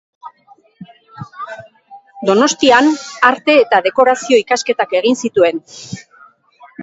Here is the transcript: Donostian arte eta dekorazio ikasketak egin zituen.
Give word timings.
Donostian 2.29 2.89
arte 3.31 3.57
eta 3.65 3.83
dekorazio 3.89 4.41
ikasketak 4.45 4.99
egin 5.03 5.19
zituen. 5.27 5.63